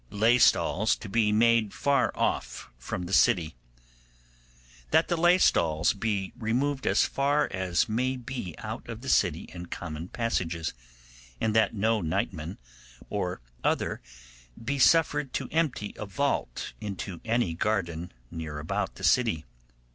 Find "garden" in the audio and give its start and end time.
17.53-18.11